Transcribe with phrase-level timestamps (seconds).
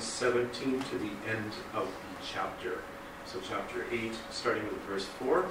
[0.00, 2.78] 17 to the end of the chapter.
[3.26, 5.44] So chapter 8, starting with verse 4.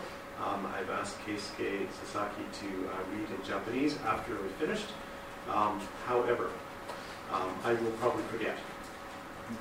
[0.43, 4.87] Um, I've asked Keisuke Sasaki to uh, read in Japanese after we finished.
[5.51, 6.49] Um, however,
[7.31, 8.57] um, I will probably forget.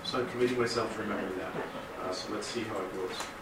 [0.04, 1.52] So I'm committing myself to remembering that.
[2.02, 3.38] Uh, so let's see how it goes.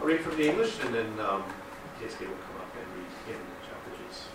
[0.00, 1.42] I'll read from the English and then um,
[2.00, 4.28] Keisuke will come up and read in Japanese.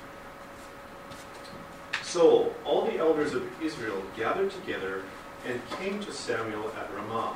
[2.02, 5.04] So all the elders of Israel gathered together
[5.48, 7.36] and came to Samuel at Ramah.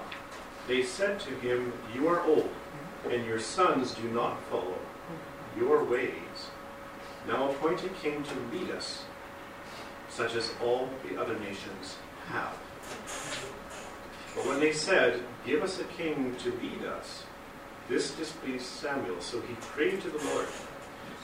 [0.67, 2.49] They said to him, You are old,
[3.09, 4.77] and your sons do not follow
[5.57, 6.51] your ways.
[7.27, 9.03] Now appoint a king to lead us,
[10.09, 11.95] such as all the other nations
[12.27, 12.55] have.
[14.35, 17.23] But when they said, Give us a king to lead us,
[17.89, 20.47] this displeased Samuel, so he prayed to the Lord.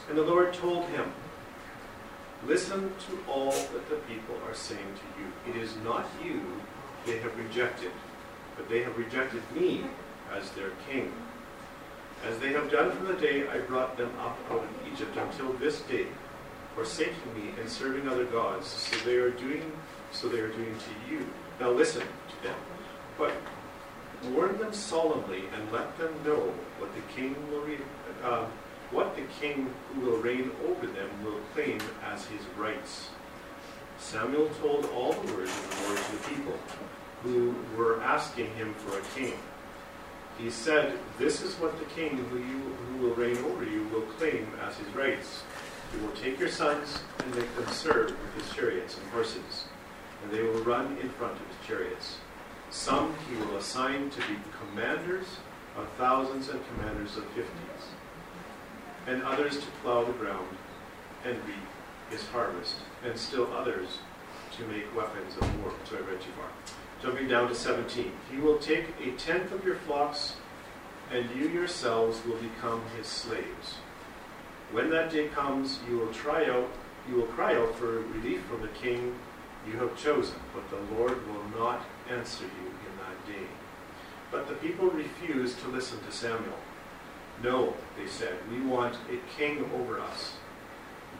[0.10, 1.12] And the Lord told him,
[2.46, 5.54] Listen to all that the people are saying to you.
[5.54, 6.42] It is not you
[7.06, 7.92] they have rejected,
[8.58, 9.86] but they have rejected me
[10.34, 11.12] as their king.
[12.26, 15.54] As they have done from the day I brought them up out of Egypt until
[15.54, 16.08] this day,
[16.76, 19.72] forsaking me and serving other gods, so they are doing
[20.12, 21.26] so they are doing to you.
[21.60, 22.56] Now listen to them.
[23.18, 23.34] But
[24.32, 27.82] warn them solemnly and let them know what the king will read,
[28.24, 28.46] uh,
[28.92, 33.10] what the king who will reign over them will claim as his rights.
[33.98, 36.60] Samuel told all the words of the Lord to the people
[37.24, 39.34] who were asking him for a king.
[40.38, 44.02] He said, This is what the king who, you, who will reign over you will
[44.18, 45.44] claim as his rights.
[45.92, 49.66] He will take your sons and make them serve with his chariots and horses,
[50.24, 52.18] and they will run in front of his chariots.
[52.74, 55.28] Some he will assign to be commanders
[55.78, 57.84] of thousands and commanders of fifties,
[59.06, 60.58] and others to plow the ground
[61.24, 61.56] and reap
[62.10, 64.00] his harvest, and still others
[64.58, 65.72] to make weapons of war.
[65.88, 66.18] So I read.
[67.00, 68.12] Jumping down to 17.
[68.32, 70.38] He will take a tenth of your flocks,
[71.12, 73.76] and you yourselves will become his slaves.
[74.72, 76.70] When that day comes, you will try out,
[77.08, 79.14] you will cry out for relief from the king
[79.68, 83.48] you have chosen, but the Lord will not answer you in that day.
[84.32, 86.58] But the people refused to listen to Samuel.
[87.42, 90.34] No, they said, we want a king over us.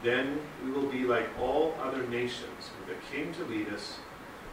[0.02, 3.98] Then we will be like all other nations, with a king to lead us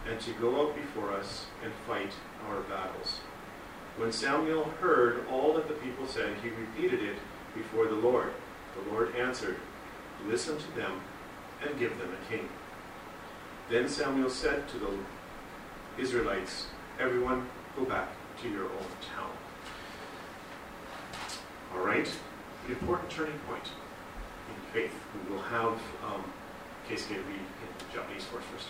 [0.09, 2.11] and to go out before us and fight
[2.47, 3.19] our battles.
[3.97, 7.17] When Samuel heard all that the people said, he repeated it
[7.53, 8.33] before the Lord.
[8.75, 9.57] The Lord answered,
[10.27, 11.01] Listen to them
[11.61, 12.47] and give them a king.
[13.69, 14.89] Then Samuel said to the
[15.98, 16.67] Israelites,
[17.00, 18.10] Everyone go back
[18.41, 19.31] to your own town.
[21.74, 22.07] All right,
[22.67, 24.93] an important turning point in faith.
[25.15, 25.74] We will have
[26.05, 26.21] um,
[26.88, 28.67] Keisuke read in Japanese for us first.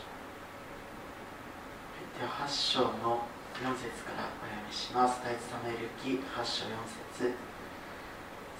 [2.20, 3.24] では8章の
[3.56, 6.70] 4節からお読みします第一サムエル記8章4
[7.18, 7.34] 節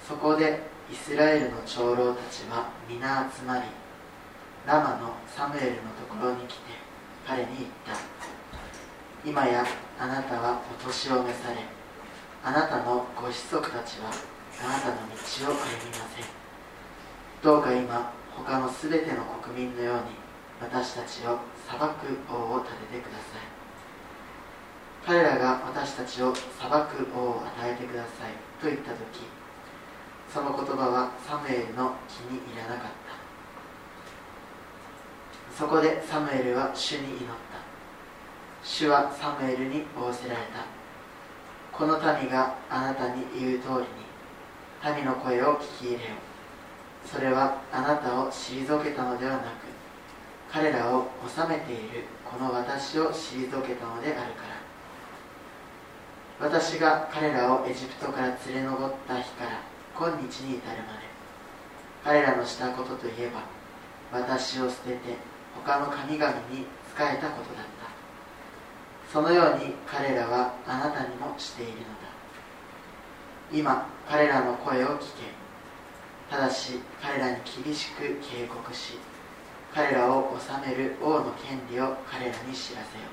[0.08, 3.64] そこでイスラエルの長老たちは皆集まり
[4.66, 6.60] ラマのサムエルのところに来て
[7.26, 7.92] 彼に言った
[9.24, 9.64] 今や
[10.00, 11.56] あなたはお年を召され
[12.42, 14.10] あなたのご子息たちは
[14.64, 16.24] あなたの道を歩みません。
[17.42, 20.00] どうか今他のすべての国民のように
[20.60, 21.38] 私たちを
[21.68, 23.52] 裁く王を立ててください。
[25.06, 29.26] 彼らが私たちを裁く王を与えてくださいと言った時
[30.32, 33.12] その言葉はサムエルの気に入らなかった。
[35.56, 37.51] そこでサムエルは主に祈った。
[38.64, 40.64] 主はサムエルに仰せられた。
[41.72, 46.00] この民があなたに言う通りに民の声を聞き入れよ
[47.04, 49.44] それはあなたを退けたのではなく
[50.52, 54.52] 彼らを治めているこの私を退けたのであるから。
[56.40, 59.60] 私が彼らをエジプトから連れ上った日から
[59.96, 61.00] 今日に至るまで
[62.04, 64.98] 彼らのしたことといえば私を捨てて
[65.54, 66.64] 他の神々に仕
[66.98, 67.81] えたことだった。
[69.12, 71.84] そのように彼らはあなたにもしているのだ。
[73.52, 75.42] 今彼らの声を聞け。
[76.30, 78.94] ただし彼らに厳しく警告し
[79.74, 83.04] 彼らを治める王の権利を彼らに知らせよ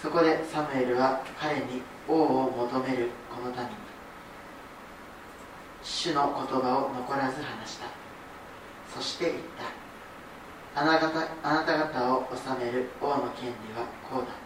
[0.00, 3.74] そこでサムエルは彼に王を求めるこの民に。
[5.82, 7.86] 主の言葉を残らず話した。
[8.94, 9.36] そして言っ
[10.74, 10.80] た。
[10.80, 11.08] あなた
[11.42, 14.43] あなた方を治める王の権利はこうだ。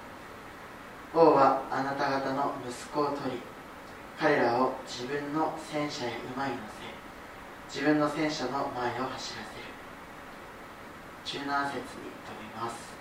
[1.14, 3.42] 王はあなた方の息子を取り
[4.18, 6.78] 彼らを自分の戦車や馬に乗せ
[7.68, 9.68] 自分の戦車の前を走らせる。
[11.28, 12.96] 17節に飛びます。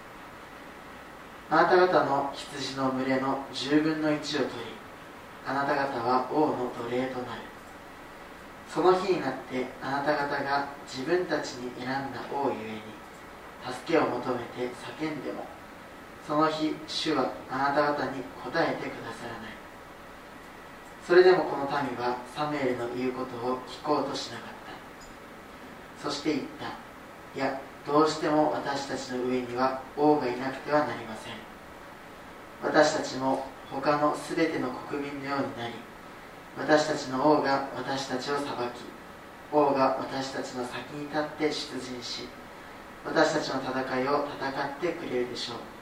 [1.49, 4.75] あなた方の羊の群れの10分の1を取り
[5.47, 7.41] あなた方は王の奴隷となる。
[8.67, 12.81] その日になってあなた方が自分たちに選んだ王ゆえに
[13.73, 15.45] 助けを求めて叫んでも
[16.27, 19.51] その日主はあなた方に答えてくださらない。
[21.07, 24.47] それでもこの民はサムエルの言うことを聞こうとしなかっ
[26.03, 26.09] た。
[26.09, 26.65] そして言った。
[27.33, 31.33] いやどうしても私たちの上には王がいなくてはなりません。
[32.61, 35.73] 私たちも他のすべての国民のようになり
[36.57, 38.49] 私たちの王が私たちを裁き
[39.53, 42.27] 王が私たちの先に立って出陣し
[43.05, 45.76] 私たちの戦いを戦ってくれるでしょう。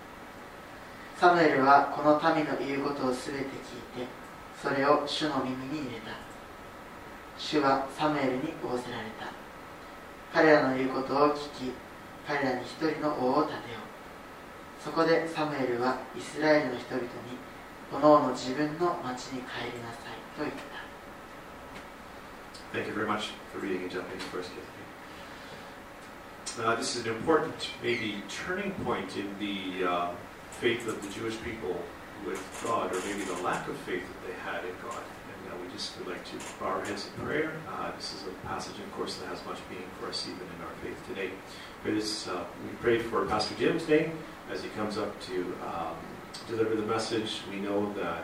[1.17, 4.07] サムエルはこの民の言うことをすべて聞いて
[4.62, 6.12] それを主の耳に入れた。
[7.38, 9.31] 主はサムエルに仰せられた。
[10.34, 11.74] 彼らの言うことを聞き
[12.27, 14.84] 彼らに一人の王を立てよう。
[14.84, 17.10] そこでサムエルはイスラエルの人々に
[17.93, 20.86] おのおの自分の町に帰りなさいと言った。
[22.77, 24.75] Thank you very much for reading in Japanese first, Keisuke.
[26.67, 30.12] Uh, this is an important, maybe, turning point in the uh,
[30.59, 31.75] faith of the Jewish people
[32.25, 35.03] with God, or maybe the lack of faith that they had in God.
[35.03, 37.51] And uh, we just would like to bow our heads in prayer.
[37.69, 40.62] Uh, this is a passage, of course, that has much meaning for us even in
[40.63, 41.31] our faith today.
[41.83, 44.12] But it's, uh, we pray for Pastor Jim today
[44.50, 45.97] as he comes up to um,
[46.47, 47.41] deliver the message.
[47.51, 48.24] We know that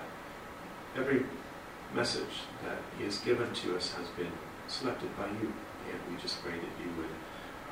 [0.96, 1.26] every
[1.94, 4.32] message that he has given to us has been
[4.68, 5.54] selected by you,
[5.92, 7.12] and we just pray that you would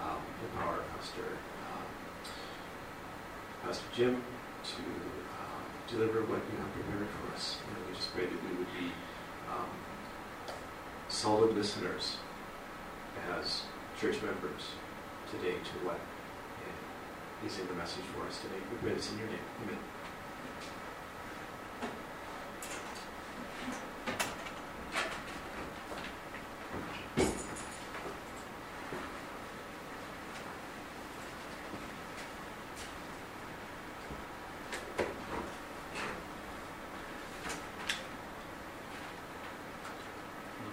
[0.03, 0.19] um,
[0.51, 1.85] empower Pastor um,
[3.63, 4.21] Pastor Jim
[4.75, 7.57] to um, deliver what you have prepared for us.
[7.67, 8.91] And we just pray that we would be
[9.49, 9.69] um,
[11.09, 12.17] solid listeners
[13.31, 13.63] as
[13.99, 14.69] church members
[15.31, 15.99] today to what
[17.45, 18.59] is in the message for us today.
[18.71, 19.39] We pray this in your name.
[19.63, 19.77] Amen.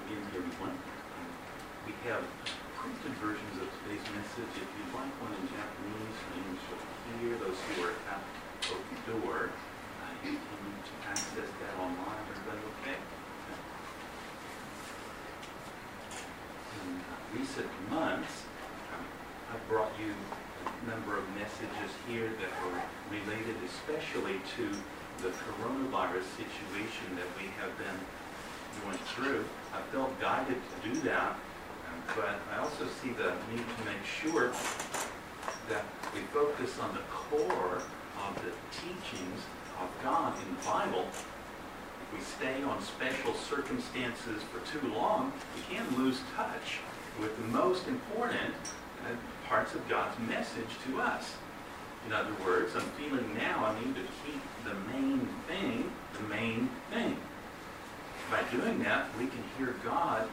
[0.07, 0.79] Again, everyone.
[1.87, 2.23] We have
[2.79, 4.51] printed versions of today's message.
[4.55, 6.87] If you'd like one in Japanese or English over
[7.19, 8.23] here, those who are at
[8.67, 10.63] the door, uh, you can
[11.11, 12.23] access that online.
[12.31, 12.99] Everybody okay?
[16.83, 18.47] In uh, recent months,
[18.95, 19.07] um,
[19.55, 22.79] I've brought you a number of messages here that were
[23.11, 24.67] related especially to
[25.23, 27.99] the coronavirus situation that we have been
[28.85, 29.45] going through.
[29.73, 34.05] I felt guided to do that, um, but I also see the need to make
[34.05, 34.51] sure
[35.69, 35.85] that
[36.15, 37.83] we focus on the core
[38.29, 39.41] of the teachings
[39.81, 41.07] of God in the Bible.
[41.09, 46.81] If we stay on special circumstances for too long, we can lose touch
[47.21, 48.55] with the most important
[49.05, 51.37] uh, parts of God's message to us.
[52.07, 56.71] In other words, I'm feeling now I need to keep the main thing the main
[56.91, 57.17] thing
[58.31, 60.29] by doing that, we can hear God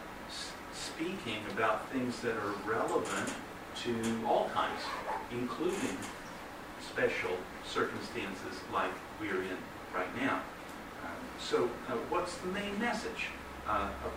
[0.73, 3.33] speaking about things that are relevant
[3.83, 4.81] to all kinds,
[5.31, 5.97] including
[6.81, 7.31] special
[7.65, 9.57] circumstances like we're in
[9.93, 10.41] right now.
[11.03, 13.27] Um, so, uh, what's the main message
[13.67, 14.11] uh, of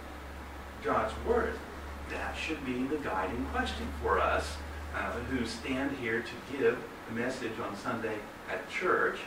[0.82, 1.58] God's Word?
[2.10, 4.56] That should be the guiding question for us
[4.94, 8.16] uh, who stand here to give the message on Sunday
[8.50, 9.18] at church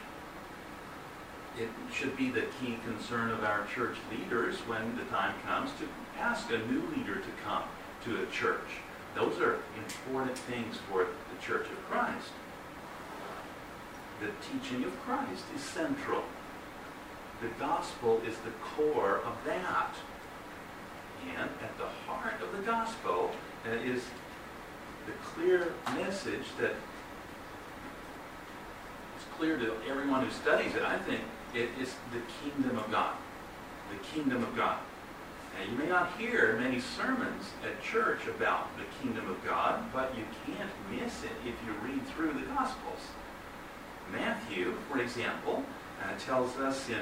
[1.59, 5.87] it should be the key concern of our church leaders when the time comes to
[6.19, 7.63] ask a new leader to come
[8.05, 8.79] to a church.
[9.15, 12.31] Those are important things for the Church of Christ.
[14.21, 16.23] The teaching of Christ is central.
[17.41, 19.95] The gospel is the core of that.
[21.37, 23.31] And at the heart of the gospel
[23.65, 24.03] uh, is
[25.05, 26.75] the clear message that
[29.15, 31.21] it's clear to everyone who studies it, I think,
[31.53, 33.15] it is the kingdom of God.
[33.91, 34.77] The kingdom of God.
[35.59, 40.13] And you may not hear many sermons at church about the kingdom of God, but
[40.15, 43.01] you can't miss it if you read through the Gospels.
[44.11, 45.63] Matthew, for example,
[46.01, 47.01] uh, tells us in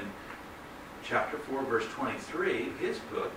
[1.04, 3.30] chapter 4, verse 23, his book,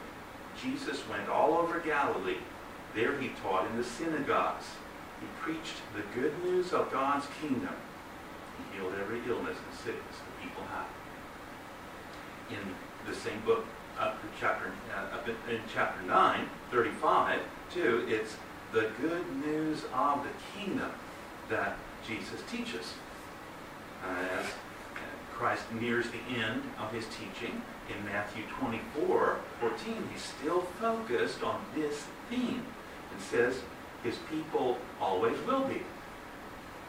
[0.62, 2.38] Jesus went all over Galilee.
[2.94, 4.66] There he taught in the synagogues.
[5.20, 7.76] He preached the good news of God's kingdom.
[8.58, 10.86] He healed every illness and sickness the people had
[12.52, 13.66] in the same book,
[13.98, 17.40] to chapter, uh, in, in chapter 9, 35,
[17.74, 18.36] too, it's
[18.74, 20.92] the good news of the kingdom
[21.50, 22.94] that Jesus teaches.
[24.04, 24.48] Uh, as
[25.42, 31.60] Christ nears the end of his teaching in Matthew 24, 14, he's still focused on
[31.74, 32.64] this theme
[33.12, 33.62] and says
[34.04, 35.82] his people always will be.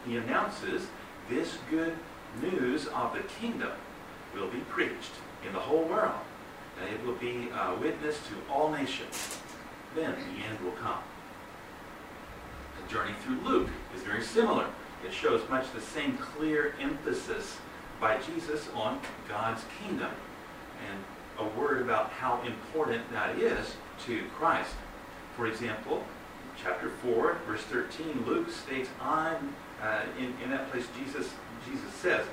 [0.04, 0.86] He announces
[1.30, 1.96] this good
[2.42, 3.70] news of the kingdom
[4.34, 5.12] will be preached
[5.46, 6.20] in the whole world,
[6.78, 9.38] and it will be a witness to all nations.
[9.96, 11.00] Then the end will come.
[12.82, 14.66] The journey through Luke is very similar.
[15.06, 17.56] It shows much the same clear emphasis
[18.02, 20.10] by Jesus on God's kingdom
[20.90, 20.98] and
[21.38, 24.74] a word about how important that is to Christ.
[25.36, 26.04] For example,
[26.60, 31.30] chapter 4, verse 13, Luke states, I'm, uh, in, in that place, Jesus,
[31.64, 32.26] Jesus says,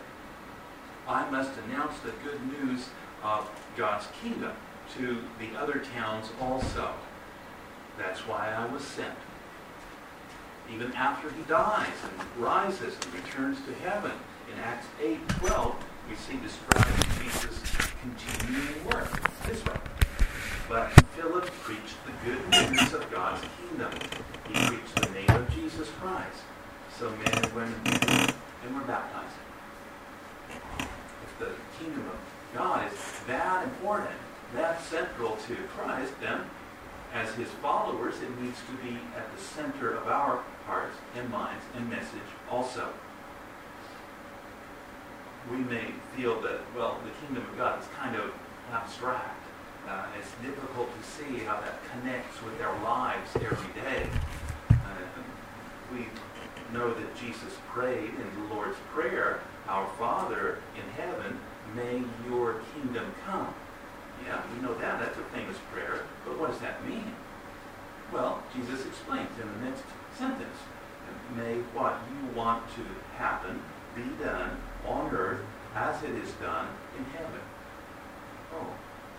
[1.07, 2.89] I must announce the good news
[3.23, 4.53] of God's kingdom
[4.97, 6.93] to the other towns also.
[7.99, 9.13] That's why I was sent.
[10.73, 14.11] Even after he dies and rises and returns to heaven,
[14.51, 15.75] in Acts 8 12,
[16.09, 17.61] we see described Jesus'
[18.01, 19.09] continuing work
[19.45, 19.75] this way.
[20.67, 23.91] But Philip preached the good news of God's kingdom.
[24.47, 26.41] He preached the name of Jesus Christ.
[26.97, 28.35] So men and women came
[28.65, 29.35] and were baptized.
[30.49, 32.19] If the kingdom of
[32.53, 34.15] God is that important,
[34.55, 36.41] that central to Christ, then
[37.13, 41.63] as his followers, it needs to be at the center of our hearts and minds
[41.75, 42.89] and message also.
[45.51, 48.31] We may feel that, well, the kingdom of God is kind of
[48.71, 49.43] abstract.
[49.87, 54.07] Uh, it's difficult to see how that connects with our lives every day.
[54.69, 54.75] Uh,
[55.91, 56.05] we
[56.71, 61.39] know that Jesus prayed in the Lord's Prayer, Our Father in heaven,
[61.75, 63.53] may your kingdom come.
[64.25, 64.99] Yeah, we know that.
[64.99, 66.03] That's a famous prayer.
[66.25, 67.13] But what does that mean?
[68.11, 69.83] Well, Jesus explains in the next
[70.17, 70.57] sentence.
[71.35, 72.81] May what you want to
[73.17, 73.61] happen
[73.95, 75.41] be done on earth
[75.75, 77.41] as it is done in heaven.
[78.53, 78.67] Oh,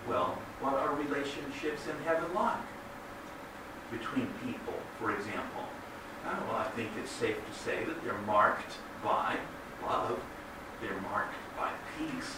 [0.07, 2.61] well, what are relationships in heaven like?
[3.91, 5.65] Between people, for example.
[6.25, 9.37] Oh, well, I think it's safe to say that they're marked by
[9.83, 10.19] love.
[10.81, 12.37] They're marked by peace.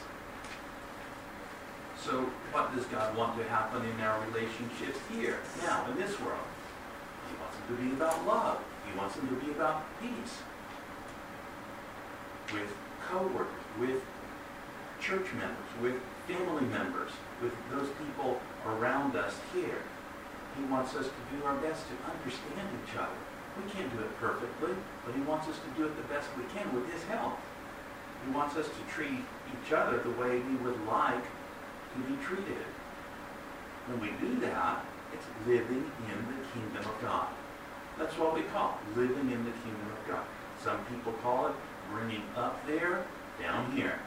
[2.00, 6.48] So what does God want to happen in our relationships here, now, in this world?
[7.30, 8.60] He wants them to be about love.
[8.86, 10.40] He wants them to be about peace.
[12.52, 12.76] With
[13.10, 14.02] co-workers, with
[15.00, 15.96] church members, with
[16.28, 17.12] family members,
[17.42, 19.84] with those people around us here.
[20.58, 23.20] He wants us to do our best to understand each other.
[23.58, 24.74] We can't do it perfectly,
[25.06, 27.38] but he wants us to do it the best we can with his help.
[28.26, 32.66] He wants us to treat each other the way we would like to be treated.
[33.88, 37.28] When we do that, it's living in the kingdom of God.
[38.00, 40.26] That's what we call living in the kingdom of God.
[40.64, 41.56] Some people call it
[41.92, 43.06] bringing up there,
[43.42, 44.00] down here.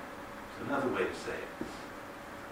[0.50, 1.66] It's another way to say it.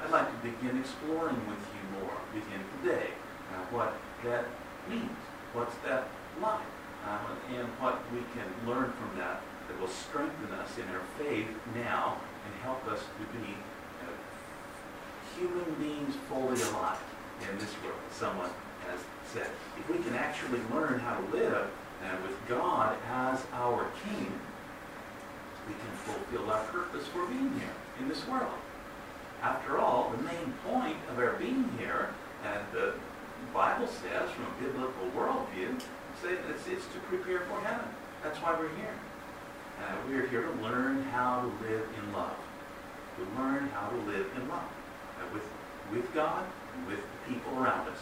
[0.02, 3.10] I'd like to begin exploring with you more, begin today,
[3.54, 4.44] uh, what that
[4.88, 5.16] means.
[5.52, 6.08] What's that
[6.42, 6.60] like?
[7.06, 7.18] Uh,
[7.56, 12.18] and what we can learn from that that will strengthen us in our faith now
[12.44, 13.54] and help us to be
[14.02, 16.98] uh, human beings fully alive
[17.40, 18.50] in this world, someone
[18.88, 19.00] has
[19.32, 19.48] said.
[19.78, 21.70] If we can actually learn how to live
[22.02, 24.32] uh, with God as our King,
[25.68, 28.54] we can fulfill our purpose for being here in this world.
[29.42, 32.10] After all, the main point of our being here,
[32.44, 32.94] and the
[33.52, 35.80] Bible says from a biblical worldview,
[36.24, 37.86] it's, it's to prepare for heaven.
[38.22, 38.94] That's why we're here.
[39.80, 42.36] Uh, we're here to learn how to live in love.
[43.16, 44.68] To learn how to live in love.
[45.18, 45.44] Uh, with,
[45.92, 47.98] with God, and with the people around us.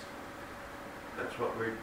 [1.18, 1.74] That's what we're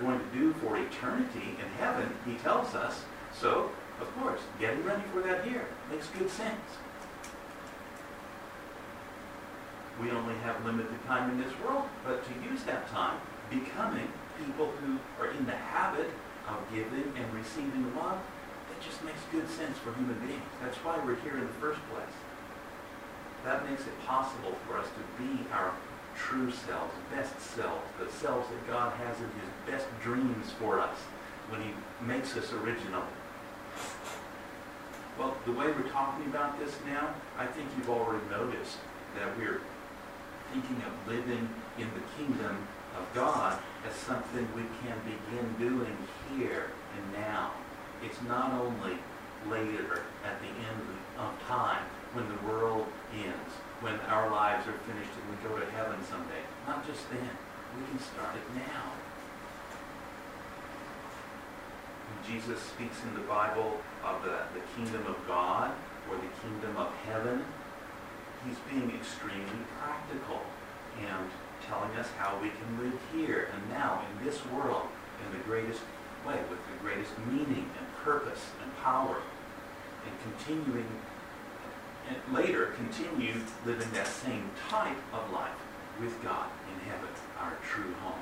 [0.00, 3.04] going to do for eternity in heaven, he tells us.
[3.38, 6.60] So, of course, getting ready for that here makes good sense.
[10.02, 13.18] We only have limited time in this world, but to use that time
[13.50, 16.10] becoming people who are in the habit
[16.48, 18.18] of giving and receiving love,
[18.68, 20.42] that just makes good sense for human beings.
[20.60, 22.14] That's why we're here in the first place.
[23.44, 25.72] That makes it possible for us to be our
[26.16, 30.96] true selves, best selves, the selves that God has in his best dreams for us
[31.48, 31.70] when he
[32.04, 33.04] makes us original.
[35.18, 38.78] Well, the way we're talking about this now, I think you've already noticed
[39.16, 39.60] that we're
[40.52, 41.48] thinking of living
[41.78, 42.66] in the kingdom
[42.98, 45.96] of God as something we can begin doing
[46.36, 47.52] here and now.
[48.04, 48.98] It's not only
[49.48, 50.82] later at the end
[51.18, 55.70] of time when the world ends, when our lives are finished and we go to
[55.72, 56.42] heaven someday.
[56.66, 57.30] Not just then.
[57.78, 58.94] We can start it now.
[61.90, 61.93] When
[62.26, 65.72] Jesus speaks in the Bible of the, the kingdom of God
[66.10, 67.44] or the kingdom of heaven,
[68.46, 70.40] he's being extremely practical
[71.00, 71.30] and
[71.66, 74.86] telling us how we can live here and now in this world
[75.24, 75.80] in the greatest
[76.26, 79.18] way, with the greatest meaning and purpose and power,
[80.06, 80.86] and continuing
[82.08, 85.56] and later continue living that same type of life
[86.00, 87.08] with God in heaven,
[87.40, 88.20] our true home.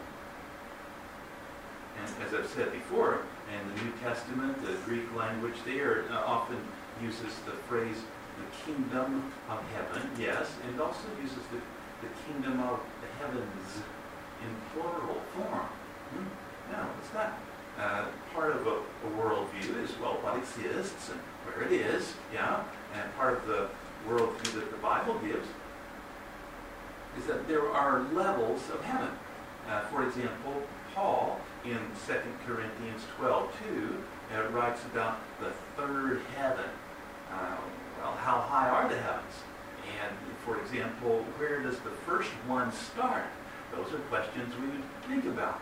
[1.98, 6.58] And as I've said before, in the New Testament, the Greek language there uh, often
[7.02, 7.96] uses the phrase
[8.38, 11.60] the kingdom of heaven, yes, and also uses the
[12.02, 13.82] the kingdom of the heavens
[14.42, 15.66] in plural form.
[16.10, 16.72] Hmm?
[16.72, 17.38] No, it's not.
[17.78, 22.64] Uh, part of a, a worldview is, well, what exists and where it is, yeah?
[22.94, 23.68] And part of the
[24.06, 25.46] worldview that the Bible gives
[27.18, 29.10] is that there are levels of heaven.
[29.68, 30.62] Uh, for example,
[30.94, 32.14] Paul in 2
[32.46, 36.70] Corinthians 12, 2, uh, writes about the third heaven.
[37.30, 37.56] Uh,
[38.00, 39.34] well, how high are the heavens?
[40.00, 43.26] And for example, where does the first one start?
[43.74, 45.60] Those are questions we would think about.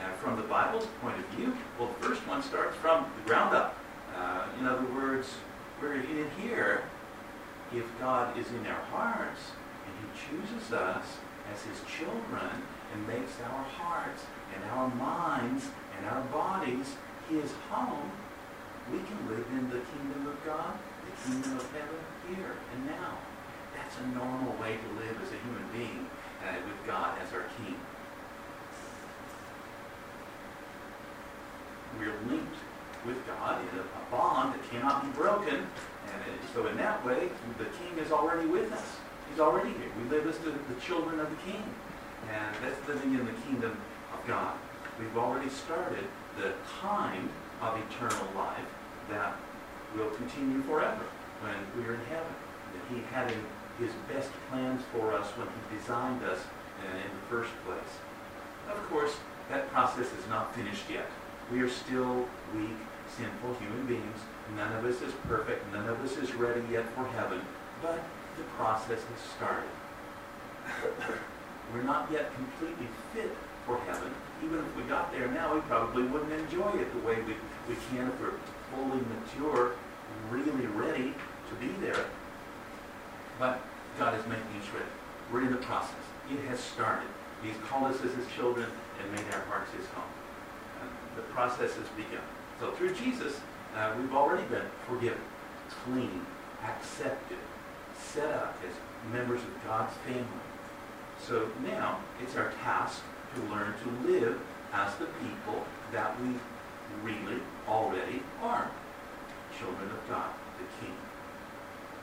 [0.00, 3.54] Uh, from the Bible's point of view, well, the first one starts from the ground
[3.54, 3.76] up.
[4.16, 5.34] Uh, in other words,
[5.80, 6.84] we're in here
[7.74, 9.40] if God is in our hearts
[9.86, 11.04] and he chooses us
[11.52, 12.50] as his children
[12.92, 14.22] and makes our hearts
[14.54, 16.96] and our minds and our bodies
[17.28, 18.10] his home,
[18.92, 20.74] we can live in the kingdom of God,
[21.06, 23.16] the kingdom of heaven here and now.
[23.74, 26.06] That's a normal way to live as a human being
[26.44, 27.76] uh, with God as our king.
[31.98, 32.56] We're linked
[33.06, 35.54] with God in a, a bond that cannot be broken.
[35.54, 37.28] And it, so in that way,
[37.58, 38.96] the king is already with us.
[39.30, 39.88] He's already here.
[40.02, 41.62] We live as the, the children of the king.
[42.30, 43.76] And that's living in the kingdom
[44.12, 44.54] of God.
[44.98, 46.04] We've already started
[46.38, 47.28] the kind
[47.60, 48.66] of eternal life
[49.10, 49.36] that
[49.96, 51.04] will continue forever
[51.40, 52.34] when we are in heaven.
[52.72, 53.44] That he had in
[53.78, 56.40] his best plans for us when he designed us
[56.84, 57.92] in the first place.
[58.70, 59.16] Of course,
[59.50, 61.06] that process is not finished yet.
[61.50, 62.78] We are still weak,
[63.16, 64.18] sinful human beings.
[64.56, 65.70] None of us is perfect.
[65.72, 67.40] None of us is ready yet for heaven.
[67.82, 68.02] But
[68.36, 71.18] the process has started.
[71.72, 73.30] We're not yet completely fit
[73.66, 74.12] for heaven.
[74.44, 77.34] Even if we got there now, we probably wouldn't enjoy it the way we,
[77.68, 78.34] we can if we're
[78.74, 79.72] fully mature,
[80.30, 81.14] really ready
[81.48, 82.06] to be there.
[83.38, 83.60] But
[83.98, 84.90] God is making us ready.
[85.32, 86.04] We're in the process.
[86.30, 87.08] It has started.
[87.42, 88.66] He's called us as his children
[89.02, 90.04] and made our hearts his home.
[90.82, 92.24] And the process has begun.
[92.60, 93.40] So through Jesus,
[93.76, 95.20] uh, we've already been forgiven,
[95.84, 96.24] clean,
[96.64, 97.38] accepted,
[97.98, 98.74] set up as
[99.12, 100.51] members of God's family.
[101.28, 103.00] So now it's our task
[103.34, 104.40] to learn to live
[104.72, 106.34] as the people that we
[107.04, 108.68] really already are.
[109.56, 110.96] Children of God, the King.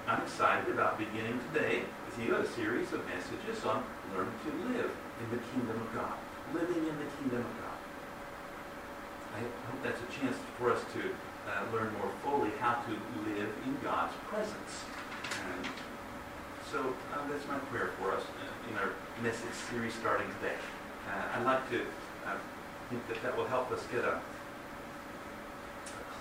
[0.08, 3.84] I'm excited about beginning today with you a series of messages on
[4.16, 6.14] learning to live in the kingdom of God.
[6.54, 7.78] Living in the kingdom of God.
[9.36, 11.02] I hope that's a chance for us to
[11.52, 12.92] uh, learn more fully how to
[13.30, 14.86] live in God's presence.
[15.44, 15.68] And
[16.72, 18.24] so uh, that's my prayer for us
[18.70, 20.56] in our message series starting today.
[21.08, 21.82] Uh, I'd like to
[22.26, 22.38] uh,
[22.90, 24.22] think that that will help us get a, a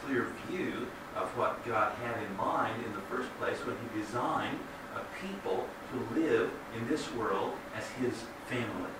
[0.00, 4.58] clear view of what God had in mind in the first place when he designed
[4.96, 8.92] a people to live in this world as his family.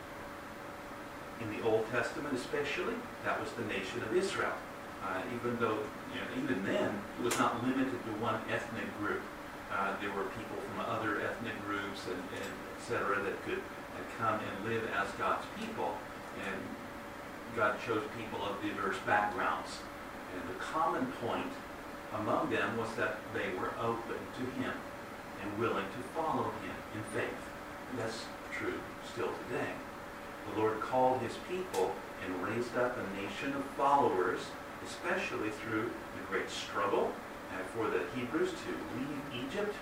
[1.40, 4.52] In the Old Testament especially, that was the nation of Israel.
[5.02, 5.78] Uh, even though,
[6.12, 9.22] you know, even then, it was not limited to one ethnic group.
[9.72, 12.50] Uh, there were people from other ethnic groups and, and
[12.88, 13.60] et cetera that could
[14.18, 15.94] come and live as God's people.
[16.46, 16.56] And
[17.56, 19.78] God chose people of diverse backgrounds.
[20.34, 21.52] And the common point
[22.14, 24.72] among them was that they were open to him
[25.42, 27.42] and willing to follow him in faith.
[27.90, 28.80] And that's true
[29.12, 29.72] still today.
[30.54, 31.92] The Lord called his people
[32.24, 34.40] and raised up a nation of followers,
[34.86, 37.12] especially through the great struggle
[37.52, 39.74] uh, for the Hebrews to leave Egypt,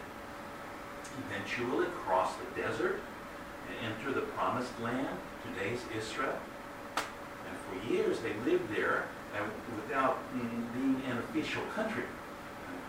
[1.26, 3.00] eventually cross the desert
[3.68, 5.08] and enter the promised land,
[5.54, 6.38] today's Israel.
[6.96, 9.04] And for years they lived there
[9.76, 12.04] without mm, being an official country.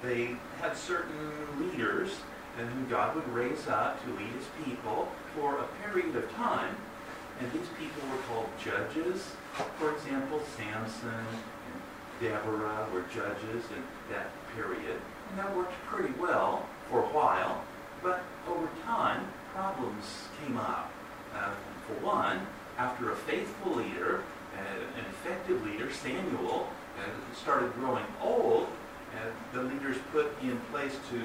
[0.02, 2.12] They had certain leaders
[2.58, 6.76] and whom God would raise up to lead his people for a period of time
[7.40, 9.36] and these people were called judges.
[9.78, 11.82] For example, Samson and
[12.22, 15.00] Deborah were judges in that period.
[15.30, 17.64] And that worked pretty well for a while.
[18.04, 20.92] But over time, problems came up.
[21.36, 21.52] Uh,
[21.88, 22.46] for one,
[22.78, 24.24] after a faithful leader,
[24.56, 28.68] uh, an effective leader, Samuel, uh, started growing old,
[29.14, 31.22] uh, the leaders put in place to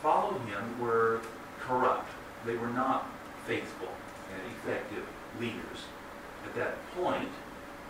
[0.00, 1.20] follow him were
[1.60, 2.10] corrupt.
[2.44, 3.10] They were not
[3.46, 3.88] faithful
[4.32, 5.04] and effective
[5.40, 5.86] leaders.
[6.44, 7.28] At that point,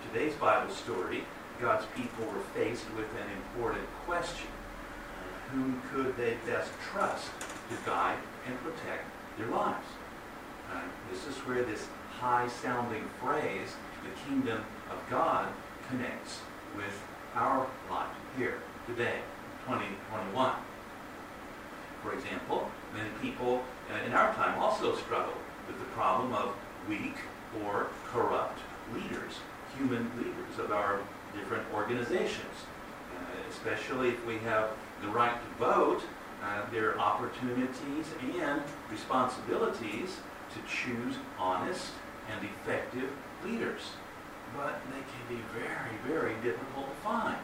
[0.08, 1.24] today's Bible story,
[1.60, 4.48] God's people were faced with an important question.
[5.52, 7.30] Whom could they best trust
[7.72, 9.04] to guide and protect
[9.38, 9.86] their lives?
[10.70, 10.80] Uh,
[11.10, 11.86] this is where this
[12.18, 15.48] high-sounding phrase, the kingdom of God,
[15.88, 16.40] connects
[16.76, 17.02] with
[17.34, 19.20] our life here today,
[19.66, 20.52] 2021.
[22.02, 25.34] For example, many people uh, in our time also struggle
[25.66, 26.54] with the problem of
[26.88, 27.16] weak
[27.64, 28.58] or corrupt
[28.94, 29.34] leaders,
[29.76, 31.00] human leaders of our
[31.34, 32.66] different organizations.
[33.16, 36.02] Uh, especially if we have the right to vote,
[36.42, 38.06] uh, their opportunities
[38.40, 40.16] and responsibilities
[40.52, 41.92] to choose honest
[42.30, 43.10] and effective
[43.44, 43.82] leaders.
[44.56, 47.36] But they can be very, very difficult to find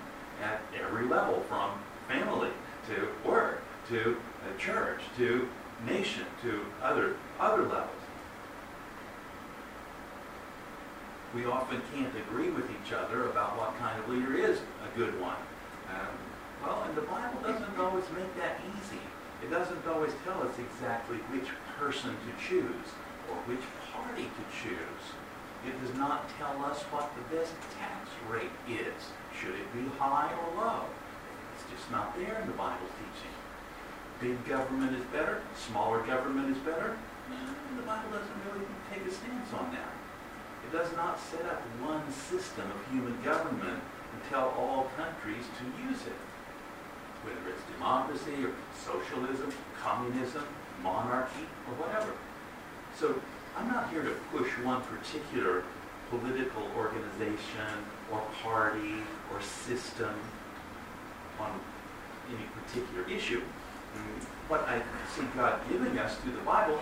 [0.43, 1.71] at every level, from
[2.09, 2.51] family
[2.89, 4.17] to work to
[4.49, 5.49] a church to
[5.87, 7.91] nation to other other levels.
[11.35, 15.21] We often can't agree with each other about what kind of leader is a good
[15.21, 15.37] one.
[16.63, 19.03] Well, and the Bible doesn't always make that easy.
[19.43, 22.89] It doesn't always tell us exactly which person to choose
[23.31, 23.63] or which
[23.95, 25.05] party to choose.
[25.67, 29.15] It does not tell us what the best tax rate is.
[29.35, 30.83] Should it be high or low?
[31.55, 33.35] It's just not there in the Bible teaching.
[34.21, 36.99] Big government is better, smaller government is better.
[37.77, 39.95] The Bible doesn't really take a stance on that.
[40.67, 45.65] It does not set up one system of human government and tell all countries to
[45.87, 46.19] use it.
[47.25, 50.45] Whether it's democracy or socialism, communism,
[50.83, 52.13] monarchy, or whatever.
[52.99, 53.21] So
[53.57, 55.65] I'm not here to push one particular
[56.11, 58.95] political organization or party
[59.33, 60.15] or system
[61.41, 61.61] on
[62.31, 63.41] any particular issue.
[63.41, 64.83] Mm, what I
[65.15, 66.81] see God giving us through the Bible,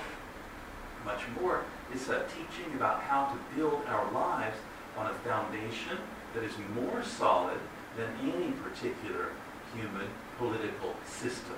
[1.05, 4.57] much more, is a teaching about how to build our lives
[4.97, 5.99] on a foundation
[6.35, 7.59] that is more solid
[7.97, 9.31] than any particular
[9.77, 10.09] human
[10.39, 11.57] political system.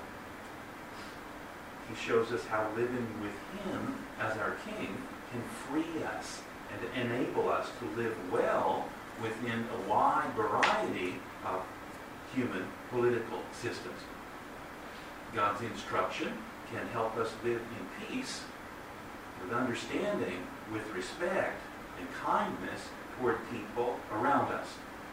[1.89, 4.97] He shows us how living with Him as our King
[5.33, 8.87] can free us and enable us to live well
[9.23, 11.63] within a wide variety of
[12.35, 14.01] human political systems.
[15.35, 16.33] God's instruction
[16.73, 18.43] can help us live in peace
[19.43, 21.61] with understanding, with respect
[21.99, 24.69] and kindness toward people around us,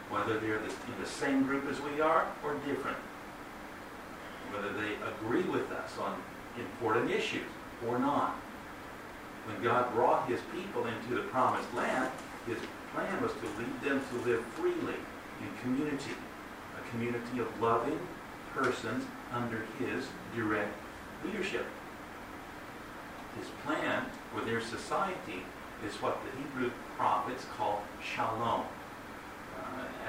[0.09, 2.97] whether they're in the same group as we are or different,
[4.51, 6.15] whether they agree with us on
[6.57, 7.47] important issues
[7.87, 8.35] or not.
[9.45, 12.11] When God brought his people into the promised land,
[12.47, 12.57] his
[12.93, 14.95] plan was to lead them to live freely
[15.41, 16.13] in community,
[16.77, 17.99] a community of loving
[18.53, 20.73] persons under his direct
[21.23, 21.65] leadership.
[23.37, 25.43] His plan for their society
[25.85, 28.63] is what the Hebrew prophets call shalom.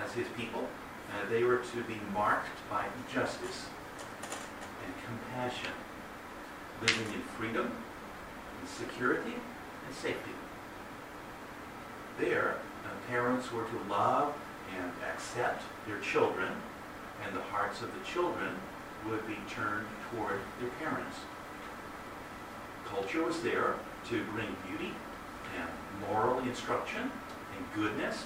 [0.04, 0.68] As his people,
[1.10, 3.66] uh, they were to be marked by justice
[4.84, 5.72] and compassion,
[6.80, 7.70] living in freedom,
[8.60, 9.34] in security,
[9.86, 10.32] and safety.
[12.18, 14.34] There, uh, parents were to love
[14.78, 16.52] and accept their children,
[17.24, 18.56] and the hearts of the children
[19.08, 21.18] would be turned toward their parents.
[22.86, 23.74] Culture was there
[24.08, 24.92] to bring beauty
[25.58, 25.68] and
[26.08, 28.24] moral instruction and goodness.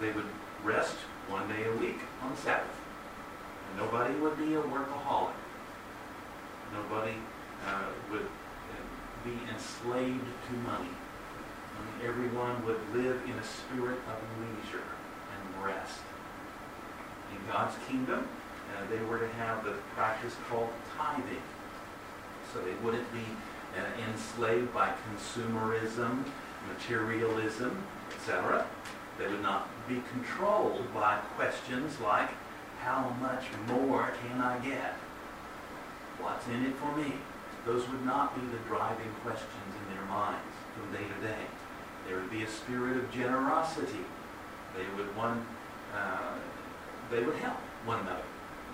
[0.00, 0.26] They would
[0.64, 0.96] rest
[1.28, 2.80] one day a week on the Sabbath.
[3.70, 5.34] And nobody would be a workaholic.
[6.72, 7.14] Nobody
[7.66, 10.88] uh, would uh, be enslaved to money.
[10.88, 16.00] And everyone would live in a spirit of leisure and rest.
[17.32, 18.26] In God's kingdom,
[18.76, 21.42] uh, they were to have the practice called tithing.
[22.52, 23.24] So they wouldn't be
[23.76, 26.24] uh, enslaved by consumerism,
[26.68, 27.82] materialism,
[28.14, 28.66] etc.
[29.18, 32.30] They would not be controlled by questions like,
[32.80, 34.94] how much more can I get?
[36.18, 37.14] What's in it for me?
[37.66, 41.44] Those would not be the driving questions in their minds from day to day.
[42.06, 44.04] There would be a spirit of generosity.
[44.74, 45.44] They would one,
[45.94, 46.38] uh,
[47.10, 48.22] they would help one another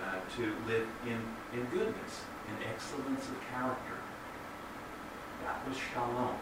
[0.05, 1.19] uh, to live in,
[1.53, 3.99] in goodness, in excellence of character.
[5.45, 6.37] That was shalom.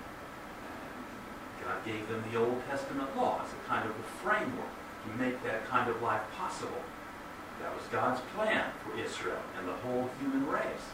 [1.64, 4.68] God gave them the Old Testament law as a kind of a framework
[5.05, 6.83] to make that kind of life possible.
[7.61, 10.87] That was God's plan for Israel and the whole human race.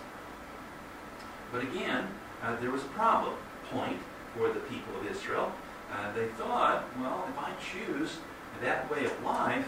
[1.52, 2.06] But again,
[2.42, 3.35] uh, there was a problem
[3.70, 3.98] point
[4.37, 5.52] for the people of Israel.
[5.92, 8.18] Uh, they thought, well, if I choose
[8.62, 9.66] that way of life,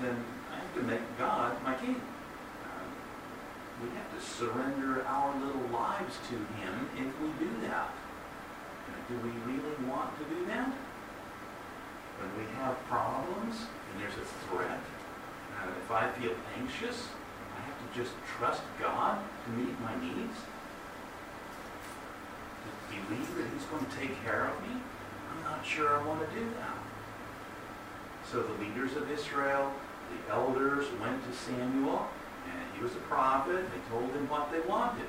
[0.00, 0.16] then
[0.52, 2.00] I have to make God my king
[3.82, 7.90] we have to surrender our little lives to Him if we do that.
[9.08, 10.72] Do we really want to do that?
[12.18, 14.80] When we have problems and there's a threat,
[15.58, 17.08] uh, if I feel anxious,
[17.56, 20.36] I have to just trust God to meet my needs?
[22.62, 24.80] To believe that He's going to take care of me?
[25.32, 26.78] I'm not sure I want to do that.
[28.30, 29.72] So the leaders of Israel,
[30.10, 32.06] the elders went to Samuel
[32.46, 33.64] and he was a prophet.
[33.72, 35.06] They told him what they wanted.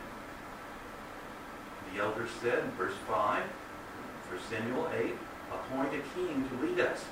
[1.94, 3.44] The elders said in verse 5,
[4.32, 5.13] for Samuel 8,
[5.52, 7.04] appoint a king to lead us.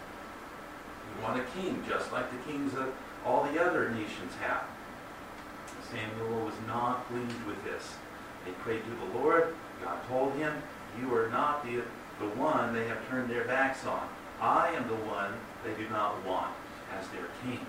[1.17, 2.93] We want a king just like the kings of
[3.25, 4.63] all the other nations have.
[5.91, 7.95] Samuel was not pleased with this.
[8.45, 9.53] They prayed to the Lord.
[9.83, 10.53] God told him,
[10.99, 11.81] You are not the,
[12.19, 14.07] the one they have turned their backs on.
[14.39, 15.33] I am the one
[15.65, 16.53] they do not want
[16.97, 17.65] as their king.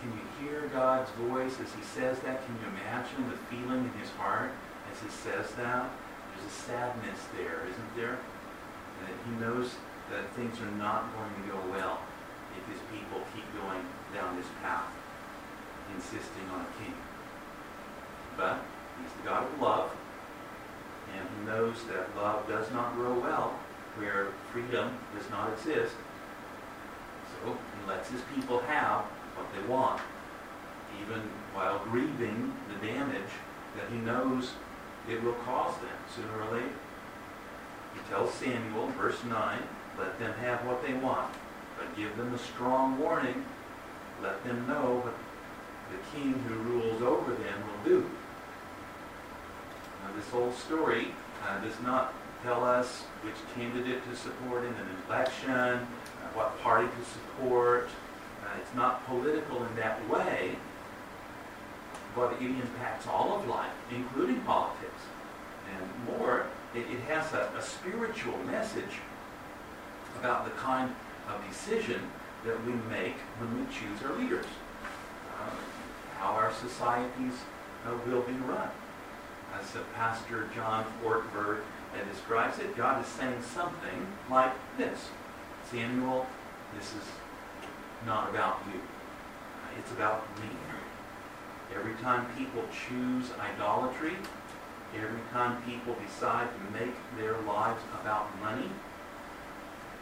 [0.00, 2.44] Can you hear God's voice as he says that?
[2.46, 4.52] Can you imagine the feeling in his heart
[4.92, 5.90] as he says that?
[6.46, 8.18] A sadness there, isn't there?
[8.98, 9.74] And he knows
[10.10, 12.00] that things are not going to go well
[12.58, 13.80] if his people keep going
[14.14, 14.90] down this path,
[15.94, 16.94] insisting on a king.
[18.36, 18.58] But
[19.00, 19.90] he's the God of love,
[21.16, 23.58] and he knows that love does not grow well
[23.96, 25.94] where freedom does not exist.
[27.30, 29.04] So he lets his people have
[29.36, 30.00] what they want,
[31.00, 31.20] even
[31.54, 33.32] while grieving the damage
[33.76, 34.52] that he knows
[35.08, 36.74] it will cause them sooner or later.
[37.94, 39.58] He tells Samuel, verse 9,
[39.98, 41.32] let them have what they want,
[41.78, 43.44] but give them a strong warning.
[44.22, 45.14] Let them know what
[45.90, 48.10] the king who rules over them will do.
[50.02, 51.08] Now, this whole story
[51.46, 55.86] uh, does not tell us which candidate to support in an election, uh,
[56.34, 57.88] what party to support.
[58.42, 60.56] Uh, it's not political in that way,
[62.16, 64.81] but it impacts all of life, including politics.
[65.72, 69.00] And more, it, it has a, a spiritual message
[70.18, 70.94] about the kind
[71.28, 72.00] of decision
[72.44, 74.46] that we make when we choose our leaders,
[75.40, 75.50] uh,
[76.18, 77.34] how our societies
[77.86, 78.68] uh, will be run.
[79.58, 85.08] As Pastor John Ortberg uh, describes it, God is saying something like this
[85.70, 86.26] Samuel,
[86.76, 87.08] this is
[88.06, 88.80] not about you,
[89.78, 90.48] it's about me.
[91.74, 94.14] Every time people choose idolatry,
[94.96, 98.68] every time people decide to make their lives about money,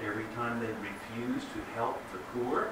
[0.05, 2.68] every time they refuse to help the poor,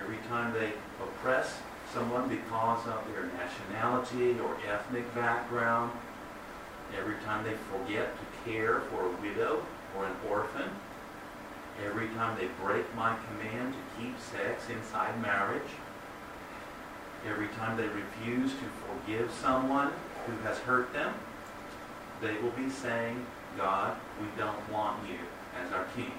[0.00, 0.72] every time they
[1.02, 1.58] oppress
[1.92, 5.92] someone because of their nationality or ethnic background,
[6.98, 9.64] every time they forget to care for a widow
[9.96, 10.70] or an orphan,
[11.84, 15.70] every time they break my command to keep sex inside marriage,
[17.28, 19.92] every time they refuse to forgive someone
[20.26, 21.14] who has hurt them,
[22.20, 25.18] they will be saying, God, we don't want you
[25.60, 26.12] as our king.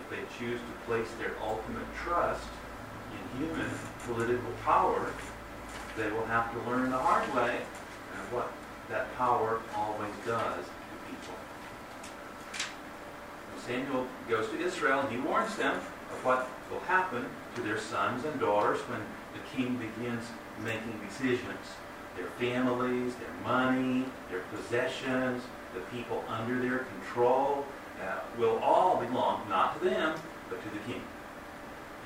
[0.00, 2.46] If they choose to place their ultimate trust
[3.12, 3.70] in human
[4.04, 5.12] political power,
[5.96, 7.60] they will have to learn the hard way
[8.30, 8.50] what
[8.88, 11.34] that power always does to people.
[13.66, 18.24] Samuel goes to Israel, and he warns them of what will happen to their sons
[18.24, 19.00] and daughters when
[19.34, 20.24] the king begins
[20.64, 21.76] making decisions.
[22.18, 25.42] Their families, their money, their possessions,
[25.74, 27.64] the people under their control
[28.02, 30.18] uh, will all belong not to them,
[30.50, 31.02] but to the king.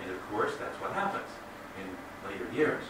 [0.03, 1.29] And of course, that's what happens
[1.81, 2.85] in later years.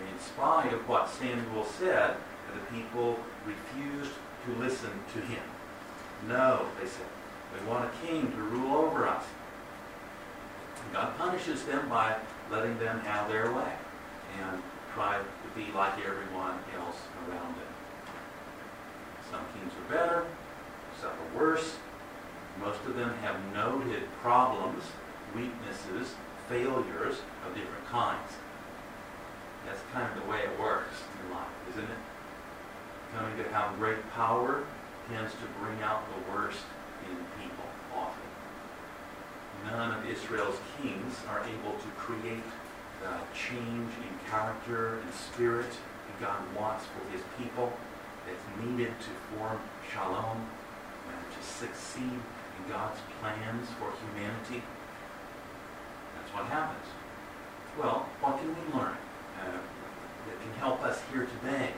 [0.00, 2.16] And in spite of what Samuel said,
[2.52, 4.12] the people refused
[4.46, 5.42] to listen to him.
[6.28, 7.06] No, they said,
[7.52, 9.24] we want a king to rule over us.
[10.84, 12.16] And God punishes them by
[12.50, 13.72] letting them have their way
[14.40, 14.62] and
[14.94, 17.74] try to be like everyone else around them.
[19.30, 20.26] Some kings are better,
[21.00, 21.76] some are worse.
[22.60, 24.84] Most of them have noted problems,
[25.34, 26.14] weaknesses,
[26.48, 28.38] failures of different kinds.
[29.66, 31.98] That's kind of the way it works in life, isn't it?
[33.16, 34.62] Coming to have great power
[35.08, 36.62] tends to bring out the worst
[37.10, 38.22] in people often.
[39.66, 42.44] None of Israel's kings are able to create
[43.02, 47.72] the change in character and spirit that God wants for his people
[48.26, 49.60] that's needed to form
[49.92, 50.46] shalom
[51.08, 54.62] and to succeed in God's plans for humanity.
[56.16, 56.86] That's what happens.
[57.78, 58.96] Well, what can we learn
[59.40, 59.58] uh,
[60.26, 61.70] that can help us here today?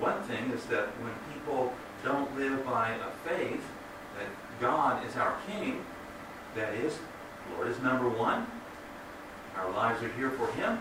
[0.00, 1.72] One thing is that when people
[2.02, 3.62] don't live by a faith
[4.18, 5.84] that God is our King,
[6.54, 6.98] that is,
[7.54, 8.46] Lord is number one,
[9.56, 10.78] our lives are here for Him,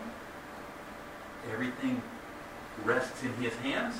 [1.51, 2.01] everything
[2.83, 3.95] rests in His hands.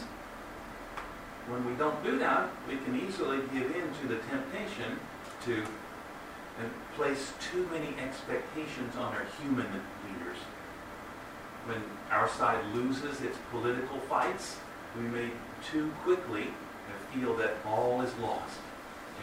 [1.47, 4.99] When we don't do that, we can easily give in to the temptation
[5.45, 6.63] to uh,
[6.95, 9.67] place too many expectations on our human
[10.07, 10.37] leaders.
[11.65, 14.57] When our side loses its political fights,
[14.95, 15.31] we may
[15.71, 16.47] too quickly
[17.13, 18.59] feel that all is lost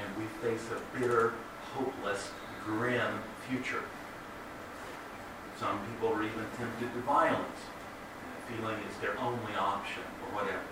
[0.00, 1.32] and we face a bitter,
[1.72, 2.30] hopeless,
[2.64, 3.82] grim future.
[5.58, 7.60] Some people are even tempted to violence,
[8.46, 10.62] feeling it's their only option or whatever.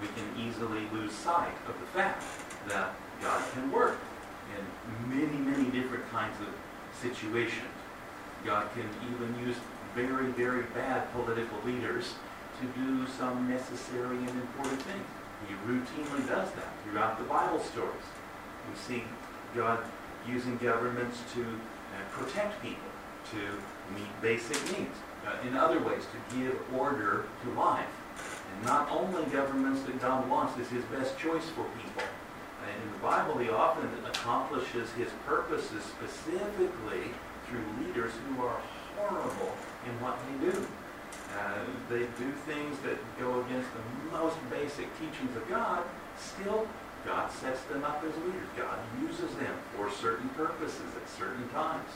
[0.00, 2.24] We can easily lose sight of the fact
[2.68, 3.98] that God can work
[4.50, 6.48] in many, many different kinds of
[7.00, 7.70] situations.
[8.44, 9.56] God can even use
[9.94, 12.14] very, very bad political leaders
[12.60, 15.06] to do some necessary and important things.
[15.46, 18.08] He routinely does that throughout the Bible stories.
[18.68, 19.04] We see
[19.54, 19.78] God
[20.26, 22.88] using governments to uh, protect people,
[23.30, 24.96] to meet basic needs.
[25.26, 27.86] Uh, in other ways, to give order to life.
[28.54, 32.02] And not only governments that God wants is his best choice for people.
[32.62, 37.14] And in the Bible, he often accomplishes his purposes specifically
[37.46, 38.60] through leaders who are
[38.96, 39.52] horrible
[39.86, 40.66] in what they do.
[41.38, 45.82] Uh, they do things that go against the most basic teachings of God.
[46.18, 46.68] Still,
[47.04, 48.48] God sets them up as leaders.
[48.56, 51.88] God uses them for certain purposes at certain times.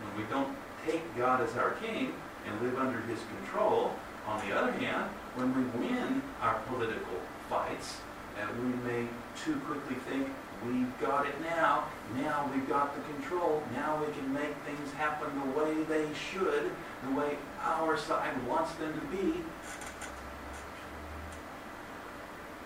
[0.00, 2.12] When we don't take God as our king
[2.46, 3.92] and live under his control,
[4.26, 7.18] on the other hand, when we win our political
[7.48, 7.98] fights,
[8.38, 9.08] and we may
[9.42, 10.28] too quickly think,
[10.64, 11.84] we've got it now,
[12.16, 16.70] now we've got the control, now we can make things happen the way they should,
[17.04, 19.34] the way our side wants them to be.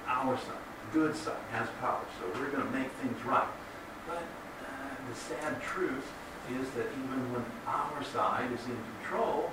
[0.09, 0.57] Our side,
[0.93, 3.49] good side, has power, so we're going to make things right.
[4.07, 6.11] But uh, the sad truth
[6.61, 9.51] is that even when our side is in control,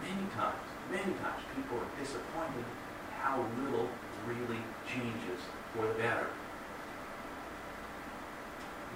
[0.00, 0.60] many times,
[0.90, 2.64] many times people are disappointed
[3.20, 3.88] how little
[4.26, 5.40] really changes
[5.74, 6.28] for the better.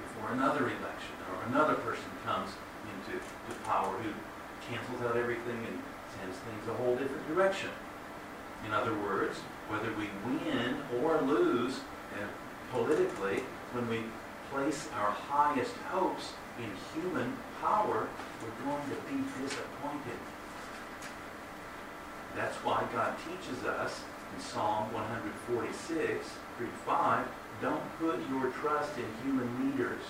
[0.03, 2.51] Before another election or another person comes
[2.87, 4.11] into to power who
[4.69, 5.77] cancels out everything and
[6.19, 7.71] sends things a whole different direction.
[8.67, 11.81] In other words, whether we win or lose
[12.71, 13.43] politically,
[13.73, 14.03] when we
[14.51, 18.09] place our highest hopes in human power,
[18.43, 20.21] we're going to be disappointed.
[22.37, 24.03] That's why God teaches us
[24.35, 26.29] in Psalm 146,
[26.59, 27.27] 3 5,
[27.61, 30.03] don't put your trust in human leaders.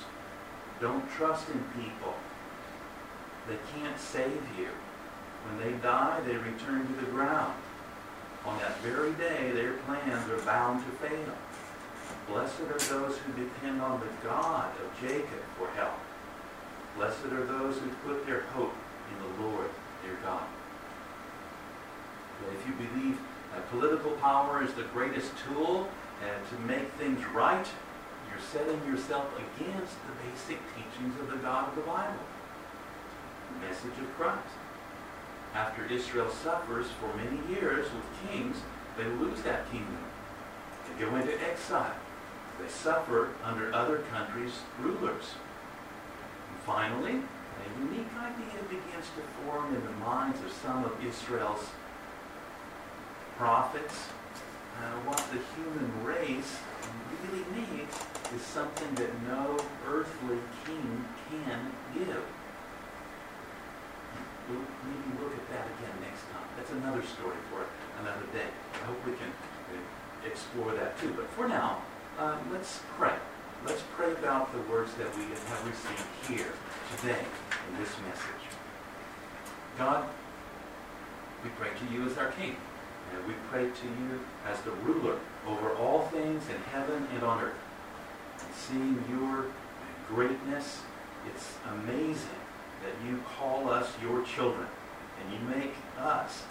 [0.80, 2.14] Don't trust in people.
[3.49, 4.68] They can't save you.
[5.45, 7.55] When they die, they return to the ground.
[8.45, 11.34] On that very day, their plans are bound to fail.
[12.28, 15.98] Blessed are those who depend on the God of Jacob for help.
[16.96, 18.74] Blessed are those who put their hope
[19.11, 19.70] in the Lord
[20.04, 20.44] their God.
[22.40, 23.18] But if you believe
[23.52, 25.88] that political power is the greatest tool
[26.24, 27.66] and to make things right,
[28.30, 32.24] you're setting yourself against the basic teachings of the God of the Bible,
[33.54, 34.54] the message of Christ.
[35.54, 38.56] After Israel suffers for many years with kings,
[38.96, 39.98] they lose that kingdom.
[41.01, 41.94] They go into exile.
[42.61, 45.32] They suffer under other countries' rulers.
[46.51, 51.70] And finally, a unique idea begins to form in the minds of some of Israel's
[53.38, 54.09] prophets.
[54.76, 56.59] Uh, what the human race
[57.24, 57.96] really needs
[58.36, 59.57] is something that no
[59.88, 62.24] earthly king can give.
[64.51, 66.44] We'll maybe look at that again next time.
[66.59, 67.64] That's another story for
[68.03, 68.53] another day.
[68.74, 69.32] I hope we can
[70.26, 71.12] explore that too.
[71.16, 71.82] But for now,
[72.18, 73.14] uh, let's pray.
[73.66, 76.52] Let's pray about the words that we have received here
[76.96, 77.24] today
[77.68, 78.44] in this message.
[79.78, 80.08] God,
[81.44, 82.56] we pray to you as our King.
[83.12, 87.42] And we pray to you as the ruler over all things in heaven and on
[87.42, 87.54] earth.
[88.40, 89.46] And seeing your
[90.08, 90.82] greatness,
[91.26, 92.40] it's amazing
[92.82, 94.66] that you call us your children
[95.20, 96.44] and you make us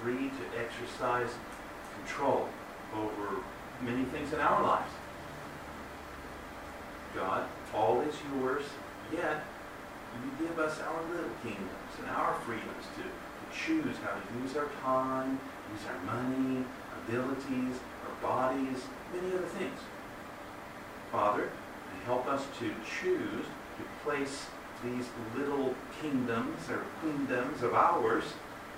[0.00, 1.30] free to exercise
[1.96, 2.48] control
[2.94, 3.42] over
[3.82, 4.92] many things in our lives.
[7.14, 8.64] God, all is yours,
[9.12, 9.44] yet
[10.22, 14.56] you give us our little kingdoms and our freedoms to, to choose how to use
[14.56, 15.40] our time,
[15.72, 16.64] use our money,
[17.04, 18.84] abilities, our bodies,
[19.14, 19.80] many other things.
[21.10, 21.50] Father,
[22.04, 22.70] help us to
[23.00, 24.46] choose to place
[24.84, 28.24] these little kingdoms or queendoms of ours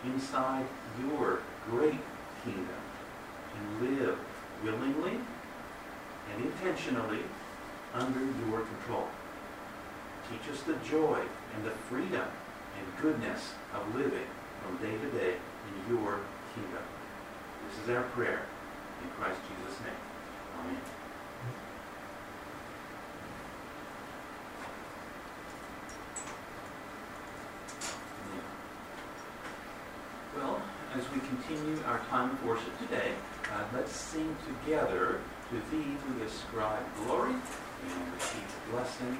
[0.04, 0.66] inside
[0.98, 2.00] your great
[2.44, 2.81] kingdom
[3.80, 4.18] live
[4.62, 5.18] willingly
[6.32, 7.20] and intentionally
[7.94, 9.08] under your control.
[10.30, 11.20] Teach us the joy
[11.54, 12.26] and the freedom
[12.78, 14.26] and goodness of living
[14.62, 16.20] from day to day in your
[16.54, 16.82] kingdom.
[17.68, 18.42] This is our prayer.
[19.02, 19.94] In Christ Jesus' name.
[20.60, 20.80] Amen.
[30.36, 30.62] Well,
[30.96, 33.12] as we continue our time of worship today,
[33.52, 35.20] uh, let's sing together,
[35.50, 39.18] To thee who ascribe glory and receive blessing